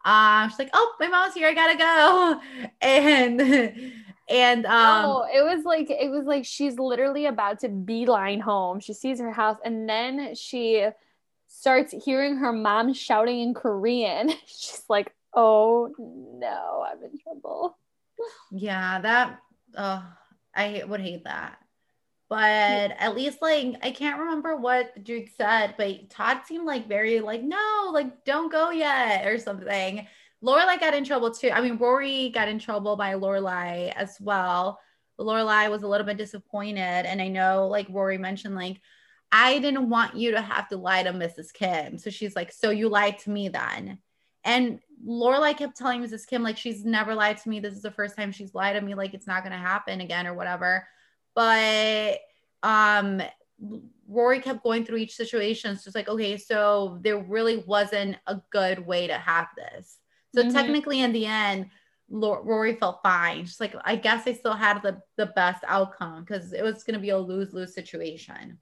[0.05, 1.49] Um, she's like, "Oh, my mom's here.
[1.49, 2.41] I gotta go."
[2.81, 3.41] And
[4.29, 8.79] and um, oh, it was like it was like she's literally about to beeline home.
[8.81, 10.87] She sees her house, and then she
[11.49, 14.31] starts hearing her mom shouting in Korean.
[14.47, 17.77] She's like, "Oh no, I'm in trouble."
[18.53, 19.41] Yeah, that.
[19.77, 20.05] Oh,
[20.55, 21.59] I would hate that
[22.29, 26.87] but at least like I can't remember what the Duke said, but Todd seemed like
[26.87, 30.07] very like no, like don't go yet or something.
[30.45, 31.51] Lorelai got in trouble too.
[31.51, 34.79] I mean, Rory got in trouble by Lorelai as well.
[35.19, 38.81] Lorelai was a little bit disappointed, and I know like Rory mentioned like
[39.31, 41.53] I didn't want you to have to lie to Mrs.
[41.53, 43.99] Kim, so she's like, so you lied to me then.
[44.45, 46.27] And Lorelai kept telling Mrs.
[46.27, 47.61] Kim like she's never lied to me.
[47.61, 48.95] This is the first time she's lied to me.
[48.95, 50.87] Like it's not gonna happen again or whatever
[51.38, 52.19] but
[52.64, 53.23] um
[54.09, 55.77] Rory kept going through each situation.
[55.77, 59.99] So it's like, okay, so there really wasn't a good way to have this.
[60.35, 60.53] So mm-hmm.
[60.53, 61.67] technically, in the end,
[62.09, 63.45] Rory felt fine.
[63.45, 66.95] She's like, I guess I still had the, the best outcome because it was going
[66.95, 68.59] to be a lose lose situation.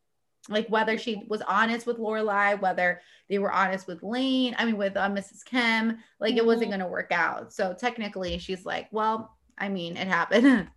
[0.48, 4.76] Like whether she was honest with Lorelai, whether they were honest with Lane, I mean,
[4.76, 5.44] with uh, Mrs.
[5.44, 6.38] Kim, like mm-hmm.
[6.38, 6.78] it wasn't mm-hmm.
[6.78, 7.52] going to work out.
[7.52, 10.68] So technically, she's like, well, I mean, it happened.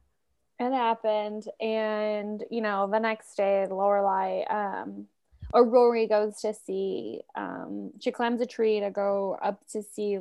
[0.60, 5.08] it happened and you know the next day lorelai um
[5.53, 10.19] or rory goes to see um she climbs a tree to go up to see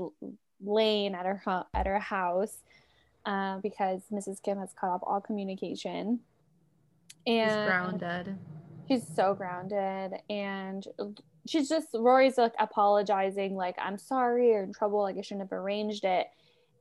[0.64, 2.58] lane at her at her house
[3.26, 6.20] uh, because mrs kim has cut off all communication
[7.26, 8.38] and she's grounded
[8.88, 10.86] she's so grounded and
[11.46, 15.52] she's just rory's like apologizing like i'm sorry you're in trouble like i shouldn't have
[15.52, 16.26] arranged it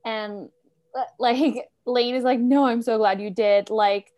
[0.04, 0.48] and
[0.94, 3.70] uh, like Lane is like, no, I'm so glad you did.
[3.70, 4.12] Like,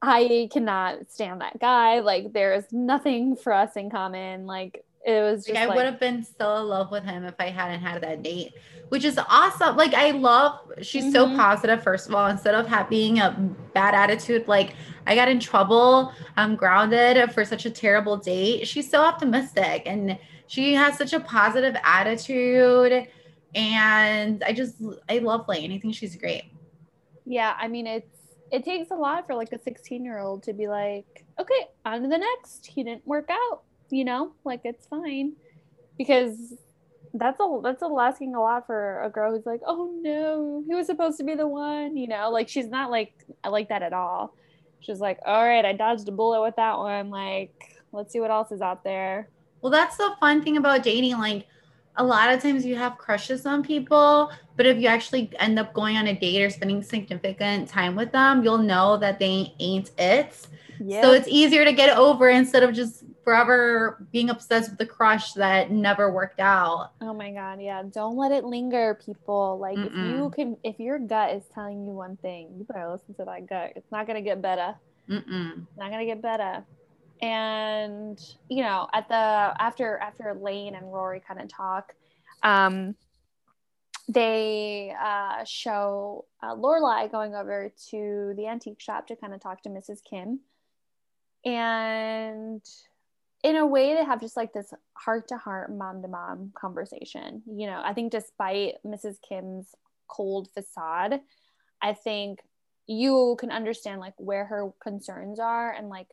[0.00, 2.00] I cannot stand that guy.
[2.00, 4.46] Like, there's nothing for us in common.
[4.46, 7.48] Like, it was like, I would have been still in love with him if I
[7.50, 8.52] hadn't had that date,
[8.90, 9.76] which is awesome.
[9.76, 11.12] Like, I love she's mm-hmm.
[11.12, 13.30] so positive, first of all, instead of having a
[13.72, 14.74] bad attitude, like
[15.06, 18.68] I got in trouble, I'm grounded for such a terrible date.
[18.68, 23.08] She's so optimistic and she has such a positive attitude
[23.54, 24.76] and I just
[25.08, 25.72] I love Lane.
[25.72, 26.44] I think she's great.
[27.24, 28.16] Yeah, I mean it's
[28.50, 32.02] it takes a lot for like a 16 year old to be like, okay, on
[32.02, 32.66] to the next.
[32.66, 35.32] He didn't work out, you know, like it's fine,
[35.98, 36.54] because
[37.14, 40.74] that's a that's a asking a lot for a girl who's like, oh no, he
[40.74, 43.82] was supposed to be the one, you know, like she's not like I like that
[43.82, 44.34] at all.
[44.80, 47.10] She's like, all right, I dodged a bullet with that one.
[47.10, 49.28] Like, let's see what else is out there.
[49.60, 51.18] Well, that's the fun thing about dating.
[51.18, 51.46] Like,
[51.96, 55.74] a lot of times you have crushes on people, but if you actually end up
[55.74, 59.90] going on a date or spending significant time with them, you'll know that they ain't
[59.98, 60.46] it.
[60.78, 65.32] So it's easier to get over instead of just forever being obsessed with the crush
[65.34, 66.92] that never worked out.
[67.00, 67.82] Oh my god, yeah.
[67.82, 69.58] Don't let it linger, people.
[69.58, 69.86] Like Mm-mm.
[69.86, 73.24] if you can if your gut is telling you one thing, you better listen to
[73.24, 73.72] that gut.
[73.76, 74.74] It's not gonna get better.
[75.08, 75.66] Mm-mm.
[75.76, 76.64] not gonna get better
[77.20, 81.94] and you know at the after after lane and rory kind of talk
[82.44, 82.94] um
[84.12, 89.62] they uh, show uh, Lorelai going over to the antique shop to kind of talk
[89.62, 90.02] to Mrs.
[90.02, 90.40] Kim,
[91.44, 92.62] and
[93.42, 97.42] in a way, they have just like this heart to heart, mom to mom conversation.
[97.46, 99.16] You know, I think despite Mrs.
[99.26, 99.74] Kim's
[100.08, 101.20] cold facade,
[101.80, 102.40] I think
[102.86, 106.08] you can understand like where her concerns are and like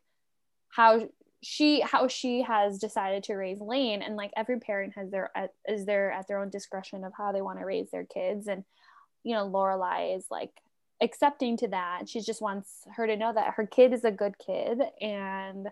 [0.70, 1.10] how
[1.44, 5.32] she how she has decided to raise Lane and like every parent has their
[5.68, 8.64] is there at their own discretion of how they want to raise their kids and
[9.24, 10.52] you know Lorelai is like
[11.02, 14.36] accepting to that she just wants her to know that her kid is a good
[14.38, 15.68] kid and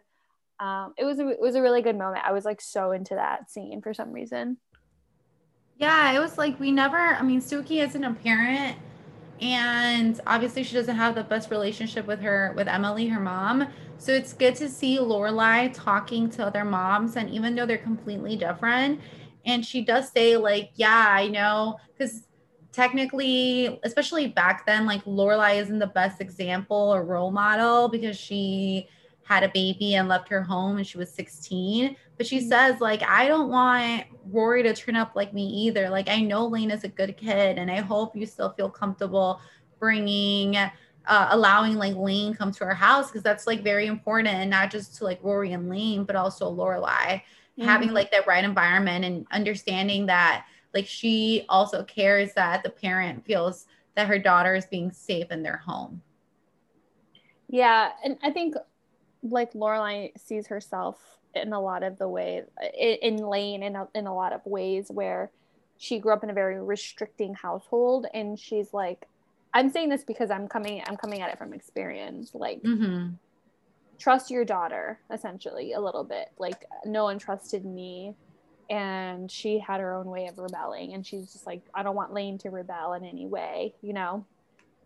[0.60, 2.24] um, it was a, it was a really good moment.
[2.26, 4.58] I was like so into that scene for some reason.
[5.78, 8.78] Yeah it was like we never I mean Sookie isn't a parent
[9.42, 13.68] and obviously she doesn't have the best relationship with her with Emily her mom.
[13.98, 18.38] So it's good to see Lorelai talking to other moms and even though they're completely
[18.38, 19.02] different
[19.46, 22.28] and she does say like yeah I know cuz
[22.72, 28.88] technically especially back then like Lorelai isn't the best example or role model because she
[29.26, 32.48] had a baby and left her home and she was 16 but she mm-hmm.
[32.48, 36.46] says like i don't want rory to turn up like me either like i know
[36.46, 39.42] lane is a good kid and i hope you still feel comfortable
[39.80, 40.56] bringing
[41.08, 44.72] uh, allowing like Lane come to our house because that's like very important, and not
[44.72, 47.22] just to like Rory and Lane, but also Lorelai
[47.58, 47.64] mm-hmm.
[47.64, 53.26] having like that right environment and understanding that like she also cares that the parent
[53.26, 53.66] feels
[53.96, 56.02] that her daughter is being safe in their home.
[57.48, 58.56] Yeah, and I think
[59.30, 60.98] like Lorelai sees herself
[61.34, 64.88] in a lot of the way in Lane in a, in a lot of ways
[64.90, 65.32] where
[65.78, 69.08] she grew up in a very restricting household and she's like
[69.54, 73.14] I'm saying this because I'm coming I'm coming at it from experience like mm-hmm.
[74.00, 78.16] trust your daughter essentially a little bit like no one trusted me
[78.70, 82.14] and she had her own way of rebelling and she's just like I don't want
[82.14, 84.26] Lane to rebel in any way you know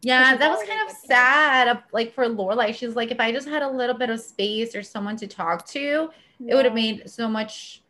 [0.01, 1.83] yeah, that was kind of sad.
[1.91, 4.81] Like for Lorelai, she's like, if I just had a little bit of space or
[4.81, 6.53] someone to talk to, yeah.
[6.53, 7.83] it would have made so much.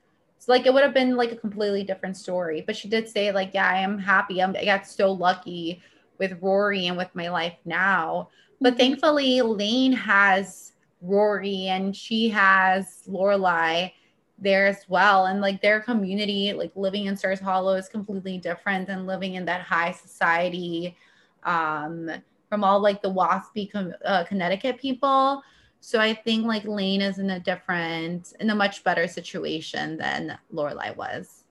[0.48, 2.64] Like it would have been like a completely different story.
[2.66, 4.42] But she did say, like, yeah, I am happy.
[4.42, 5.84] I'm, I got so lucky
[6.18, 8.30] with Rory and with my life now.
[8.60, 8.80] But mm-hmm.
[8.80, 13.92] thankfully, Lane has Rory and she has Lorelai
[14.40, 15.28] there as well.
[15.28, 19.46] And like their community, like living in Stars Hollow, is completely different than living in
[19.46, 20.98] that high society
[21.44, 22.10] um,
[22.50, 23.70] from all like the waspy
[24.06, 25.42] uh, Connecticut people.
[25.82, 30.38] So I think like Lane is in a different, in a much better situation than
[30.54, 31.44] Lorelai was.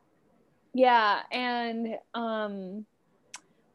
[0.74, 2.84] Yeah, and um,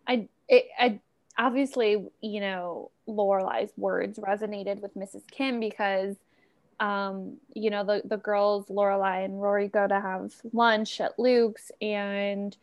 [0.08, 1.00] I, it, I
[1.38, 5.24] obviously you know Lorelai's words resonated with Mrs.
[5.30, 6.16] Kim because
[6.80, 11.72] um, you know the the girls Lorelai and Rory go to have lunch at Luke's
[11.82, 12.56] and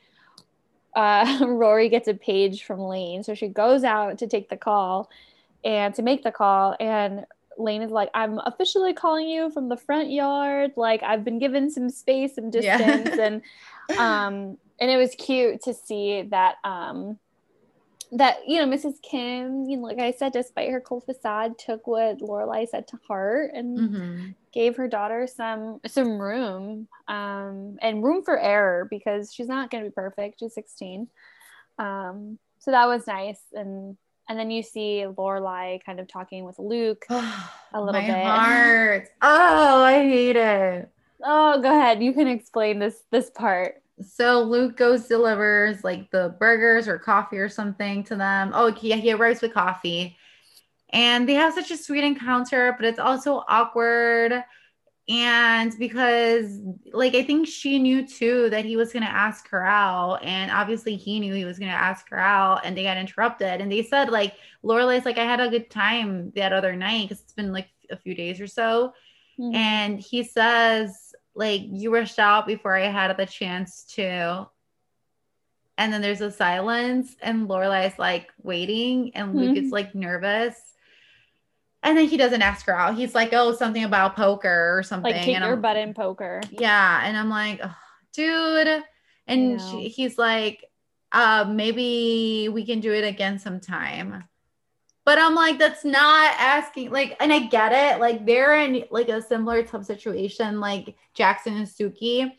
[0.94, 3.22] uh, Rory gets a page from Lane.
[3.22, 5.10] So she goes out to take the call
[5.64, 6.76] and to make the call.
[6.80, 7.26] And
[7.58, 10.72] Lane is like, I'm officially calling you from the front yard.
[10.76, 13.16] Like I've been given some space, some distance.
[13.16, 13.24] Yeah.
[13.24, 13.42] and
[13.98, 17.18] um, and it was cute to see that um
[18.12, 19.00] that you know Mrs.
[19.02, 22.98] Kim, you know, like I said, despite her cold facade, took what Lorelai said to
[23.06, 24.26] heart and mm-hmm.
[24.52, 29.84] gave her daughter some some room um, and room for error because she's not going
[29.84, 30.40] to be perfect.
[30.40, 31.08] She's 16,
[31.78, 33.40] um, so that was nice.
[33.52, 33.96] And
[34.28, 38.24] and then you see Lorelai kind of talking with Luke a little My bit.
[38.24, 39.08] Heart.
[39.22, 40.88] Oh, I hate it.
[41.22, 42.02] Oh, go ahead.
[42.02, 43.79] You can explain this this part.
[44.02, 48.52] So Luke goes delivers like the burgers or coffee or something to them.
[48.54, 50.16] Oh, yeah, he arrives with coffee.
[50.90, 54.42] And they have such a sweet encounter, but it's also awkward.
[55.08, 56.60] And because,
[56.92, 60.22] like, I think she knew too that he was going to ask her out.
[60.22, 62.64] And obviously, he knew he was going to ask her out.
[62.64, 63.60] And they got interrupted.
[63.60, 64.34] And they said, like,
[64.64, 67.96] Lorelai's like, I had a good time that other night because it's been like a
[67.96, 68.92] few days or so.
[69.38, 69.54] Mm-hmm.
[69.54, 70.99] And he says,
[71.34, 74.48] like you rushed out before I had the chance to.
[75.78, 79.64] And then there's a silence, and Lorelai's like waiting, and Luke mm-hmm.
[79.64, 80.56] is like nervous.
[81.82, 82.96] And then he doesn't ask her out.
[82.96, 86.42] He's like, "Oh, something about poker or something." Like kick and your butt in poker.
[86.50, 87.74] Yeah, and I'm like, oh,
[88.12, 88.82] "Dude,"
[89.26, 90.66] and she, he's like,
[91.12, 94.24] uh, "Maybe we can do it again sometime."
[95.10, 97.98] But I'm like, that's not asking, like, and I get it.
[97.98, 102.30] Like, they're in like a similar tough situation, like Jackson and Sookie.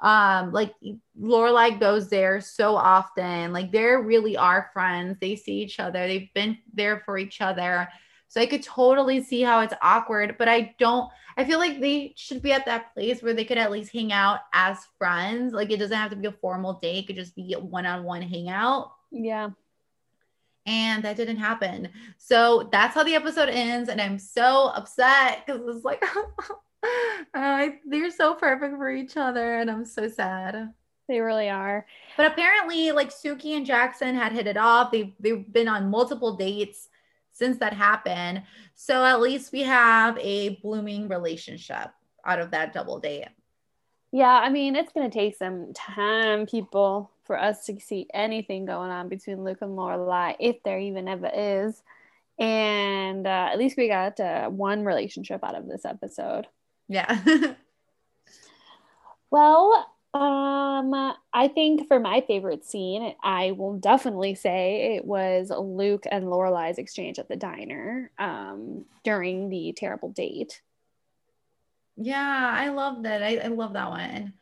[0.00, 0.74] Um, like
[1.16, 3.52] Lorelai goes there so often.
[3.52, 5.18] Like, they really are friends.
[5.20, 7.88] They see each other, they've been there for each other.
[8.26, 12.12] So I could totally see how it's awkward, but I don't, I feel like they
[12.16, 15.54] should be at that place where they could at least hang out as friends.
[15.54, 17.86] Like, it doesn't have to be a formal date, it could just be a one
[17.86, 18.90] on one hangout.
[19.12, 19.50] Yeah
[20.66, 21.88] and that didn't happen.
[22.18, 26.02] So that's how the episode ends, and I'm so upset because it's like
[27.34, 30.72] uh, they're so perfect for each other, and I'm so sad.
[31.08, 31.86] They really are.
[32.16, 34.90] But apparently, like Sookie and Jackson had hit it off.
[34.90, 36.88] They've they've been on multiple dates
[37.32, 38.42] since that happened.
[38.74, 41.90] So at least we have a blooming relationship
[42.24, 43.28] out of that double date.
[44.16, 48.90] Yeah, I mean, it's gonna take some time, people for us to see anything going
[48.90, 51.82] on between Luke and Lorelai, if there even ever is.
[52.38, 56.46] And uh, at least we got uh, one relationship out of this episode.
[56.88, 57.22] Yeah.
[59.30, 66.04] well, um, I think for my favorite scene, I will definitely say it was Luke
[66.10, 70.62] and Lorelai's exchange at the diner um, during the terrible date.
[71.96, 73.22] Yeah, I love that.
[73.22, 74.34] I, I love that one.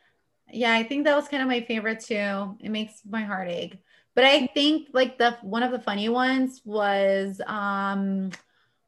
[0.51, 2.57] Yeah, I think that was kind of my favorite too.
[2.59, 3.77] It makes my heart ache.
[4.13, 8.31] But I think like the one of the funny ones was um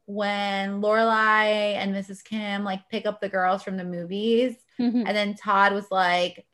[0.06, 2.24] when Lorelai and Mrs.
[2.24, 5.02] Kim like pick up the girls from the movies, mm-hmm.
[5.06, 6.46] and then Todd was like,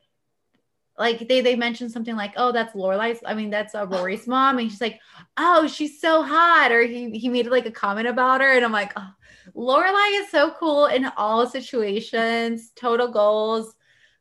[0.97, 3.19] like they they mentioned something like, oh, that's Lorelai's.
[3.25, 4.99] I mean, that's uh, Rory's mom, and she's like,
[5.37, 8.73] oh, she's so hot, or he he made like a comment about her, and I'm
[8.73, 9.09] like, oh,
[9.55, 12.71] Lorelai is so cool in all situations.
[12.75, 13.75] Total goals.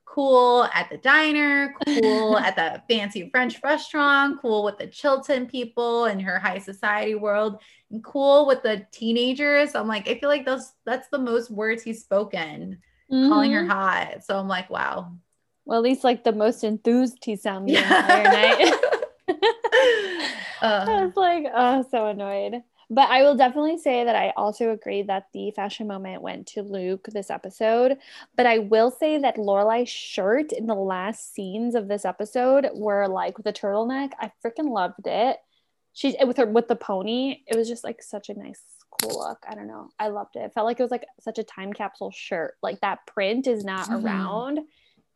[0.06, 6.04] Cool at the diner, cool at the fancy French restaurant, cool with the Chilton people
[6.04, 7.60] and her high society world,
[7.90, 9.74] and cool with the teenagers.
[9.74, 12.78] I'm like, I feel like those that's the most words he's spoken,
[13.10, 13.28] mm-hmm.
[13.28, 13.70] calling her mm-hmm.
[13.70, 14.22] hot.
[14.22, 15.14] So I'm like, wow,
[15.64, 18.74] well, at least like the most enthused he sounded the entire night.
[20.62, 22.62] uh, I was like, oh, so annoyed.
[22.90, 26.62] But I will definitely say that I also agree that the fashion moment went to
[26.62, 27.98] Luke this episode.
[28.36, 33.08] But I will say that Lorelai's shirt in the last scenes of this episode were
[33.08, 34.12] like with a turtleneck.
[34.20, 35.38] I freaking loved it.
[35.92, 37.42] She's with her with the pony.
[37.46, 38.62] It was just like such a nice
[39.00, 39.44] cool look.
[39.48, 39.90] I don't know.
[39.98, 40.40] I loved it.
[40.40, 42.54] It felt like it was like such a time capsule shirt.
[42.62, 44.04] Like that print is not mm-hmm.
[44.04, 44.60] around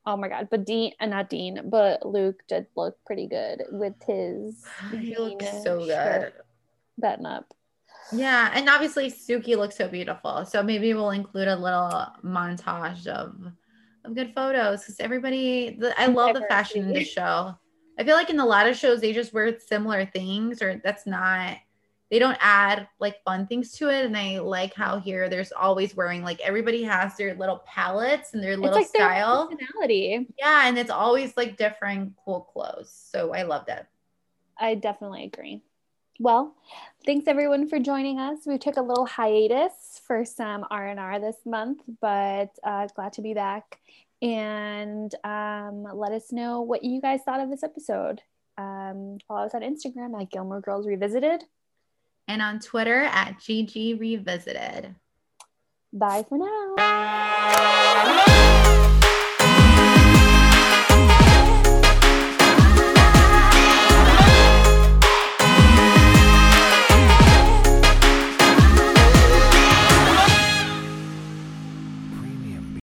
[0.09, 3.63] oh my god but dean and uh, not dean but luke did look pretty good
[3.71, 6.33] with his he looked so good
[6.97, 7.53] button up
[8.13, 13.35] yeah and obviously Sookie looks so beautiful so maybe we'll include a little montage of
[14.05, 17.55] of good photos because everybody the, i love the fashion in the show
[17.99, 21.07] i feel like in a lot of shows they just wear similar things or that's
[21.07, 21.59] not
[22.11, 24.07] they don't add like fun things to it.
[24.07, 28.43] And I like how here there's always wearing like everybody has their little palettes and
[28.43, 29.49] their little like style.
[29.49, 30.27] Their personality.
[30.39, 30.69] Yeah.
[30.69, 32.91] And it's always like different cool clothes.
[32.91, 33.89] So I love that.
[34.59, 35.63] I definitely agree.
[36.21, 36.57] Well,
[37.07, 38.39] thanks everyone for joining us.
[38.45, 43.35] We took a little hiatus for some R&R this month, but uh, glad to be
[43.35, 43.79] back.
[44.21, 48.21] And um, let us know what you guys thought of this episode.
[48.57, 51.45] Um, follow us on Instagram at Gilmore Girls Revisited
[52.29, 54.95] and on Twitter at GG Revisited.
[55.93, 58.25] Bye for now.